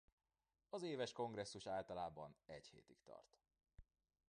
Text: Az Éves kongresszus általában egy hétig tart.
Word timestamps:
Az 0.69 0.81
Éves 0.83 1.11
kongresszus 1.11 1.65
általában 1.67 2.35
egy 2.45 2.67
hétig 2.67 2.97
tart. 3.03 3.39